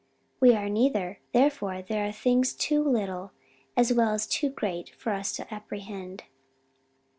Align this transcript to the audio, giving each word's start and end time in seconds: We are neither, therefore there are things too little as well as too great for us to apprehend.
We 0.39 0.55
are 0.55 0.67
neither, 0.67 1.19
therefore 1.31 1.83
there 1.83 2.07
are 2.07 2.11
things 2.11 2.53
too 2.53 2.83
little 2.83 3.33
as 3.77 3.93
well 3.93 4.15
as 4.15 4.25
too 4.25 4.49
great 4.49 4.89
for 4.95 5.11
us 5.13 5.31
to 5.33 5.53
apprehend. 5.53 6.23